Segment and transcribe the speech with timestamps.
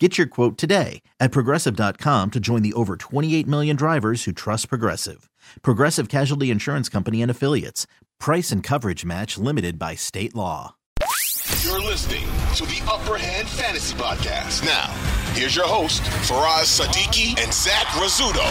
[0.00, 4.68] Get your quote today at progressive.com to join the over 28 million drivers who trust
[4.68, 5.30] Progressive.
[5.62, 7.86] Progressive Casualty Insurance Company and Affiliates.
[8.18, 10.74] Price and coverage match limited by state law.
[11.62, 12.24] You're listening
[12.56, 14.64] to the Upper Hand Fantasy Podcast.
[14.64, 14.88] Now,
[15.34, 18.44] here's your host, Faraz Sadiki and Zach Rizzuto.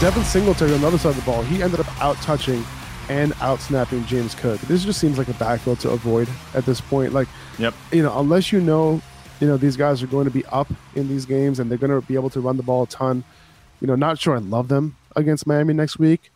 [0.00, 2.64] Devin Singletary on the other side of the ball, he ended up out touching
[3.08, 4.60] and out snapping James Cook.
[4.62, 7.12] This just seems like a backfield to avoid at this point.
[7.12, 7.26] Like,
[7.58, 7.74] Yep.
[7.90, 9.00] you know, unless you know,
[9.40, 11.90] you know, these guys are going to be up in these games and they're going
[12.00, 13.24] to be able to run the ball a ton.
[13.80, 16.30] You know, not sure I love them against Miami next week,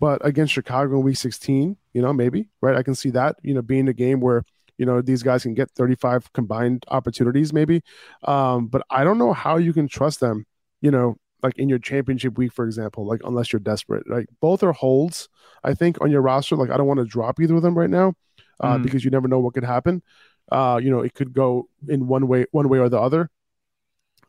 [0.00, 2.76] but against Chicago in week 16, you know, maybe, right?
[2.76, 4.42] I can see that, you know, being a game where,
[4.78, 7.82] you know, these guys can get 35 combined opportunities, maybe.
[8.24, 10.46] Um, but I don't know how you can trust them,
[10.80, 14.08] you know, like in your championship week, for example, like unless you're desperate.
[14.08, 15.28] Like both are holds,
[15.62, 16.56] I think, on your roster.
[16.56, 18.14] Like I don't want to drop either of them right now
[18.60, 18.82] uh, Mm.
[18.82, 20.02] because you never know what could happen.
[20.50, 23.30] Uh, you know, it could go in one way, one way or the other.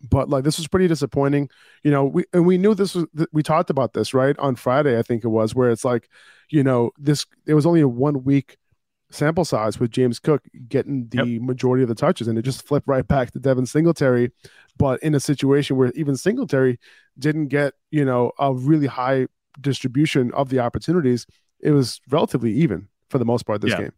[0.10, 1.50] But like this was pretty disappointing.
[1.84, 4.98] You know, we and we knew this was we talked about this right on Friday,
[5.00, 6.08] I think it was, where it's like,
[6.52, 8.58] you know, this it was only a one week
[9.10, 12.88] sample size with James Cook getting the majority of the touches, and it just flipped
[12.88, 14.32] right back to Devin Singletary,
[14.78, 16.78] but in a situation where even Singletary
[17.18, 19.28] didn't get, you know, a really high
[19.62, 21.26] distribution of the opportunities,
[21.62, 23.78] it was relatively even for the most part this Yeah.
[23.84, 23.92] game.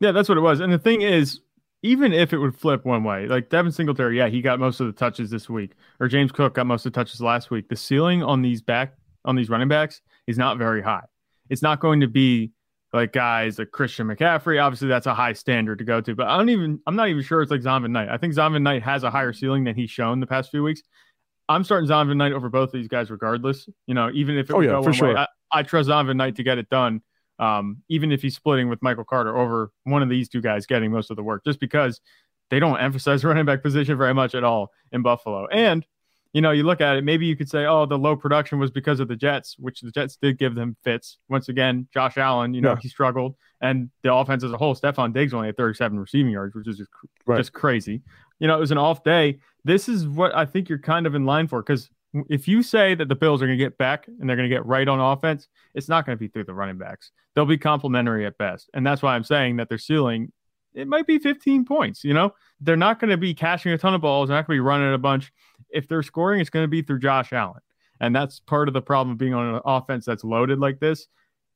[0.00, 0.60] Yeah, that's what it was.
[0.60, 1.40] And the thing is,
[1.82, 4.86] even if it would flip one way, like Devin Singletary, yeah, he got most of
[4.86, 7.68] the touches this week, or James Cook got most of the touches last week.
[7.68, 11.04] The ceiling on these back on these running backs is not very high.
[11.50, 12.52] It's not going to be
[12.94, 14.62] like guys like Christian McCaffrey.
[14.62, 17.22] Obviously, that's a high standard to go to, but I don't even I'm not even
[17.22, 18.08] sure it's like Zonovan Knight.
[18.08, 20.82] I think Zonovan Knight has a higher ceiling than he's shown the past few weeks.
[21.50, 23.68] I'm starting Zonovan Knight over both of these guys, regardless.
[23.86, 25.14] You know, even if it Oh, would yeah, go for one sure.
[25.14, 27.02] way, I, I trust Zonovan Knight to get it done
[27.38, 30.90] um, even if he's splitting with Michael Carter over one of these two guys getting
[30.92, 32.00] most of the work, just because
[32.50, 35.46] they don't emphasize running back position very much at all in Buffalo.
[35.48, 35.84] And,
[36.32, 38.70] you know, you look at it, maybe you could say, oh, the low production was
[38.70, 41.18] because of the Jets, which the Jets did give them fits.
[41.28, 42.78] Once again, Josh Allen, you know, Yeah.
[42.82, 43.36] he struggled.
[43.60, 46.76] And the offense as a whole, Stefon Diggs only had 37 receiving yards, which is
[46.78, 46.90] just,
[47.26, 47.36] Right.
[47.38, 48.02] just crazy.
[48.40, 49.38] You know, it was an off day.
[49.64, 51.88] This is what I think you're kind of in line for because
[52.28, 54.54] if you say that the Bills are going to get back and they're going to
[54.54, 57.10] get right on offense, it's not going to be through the running backs.
[57.34, 58.70] They'll be complementary at best.
[58.74, 60.32] And that's why I'm saying that their ceiling,
[60.74, 62.04] it might be 15 points.
[62.04, 64.58] You know, they're not going to be catching a ton of balls, they're not going
[64.58, 65.32] to be running a bunch.
[65.70, 67.60] If they're scoring, it's going to be through Josh Allen.
[68.00, 71.06] And that's part of the problem of being on an offense that's loaded like this.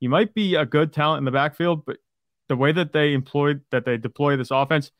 [0.00, 1.98] You might be a good talent in the backfield, but
[2.48, 4.90] the way that they employed that they deploy this offense,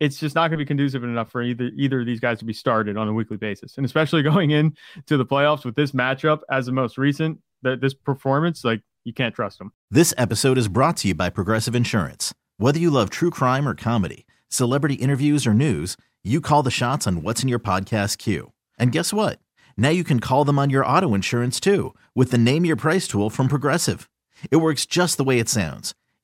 [0.00, 2.44] it's just not going to be conducive enough for either either of these guys to
[2.44, 4.76] be started on a weekly basis, and especially going in
[5.06, 9.12] to the playoffs with this matchup as the most recent, that this performance, like you
[9.12, 9.72] can't trust them.
[9.90, 12.34] This episode is brought to you by Progressive Insurance.
[12.58, 17.06] Whether you love true crime or comedy, celebrity interviews or news, you call the shots
[17.06, 18.52] on what's in your podcast queue.
[18.78, 19.38] And guess what?
[19.76, 23.06] Now you can call them on your auto insurance too with the Name Your Price
[23.06, 24.08] tool from Progressive.
[24.50, 25.94] It works just the way it sounds.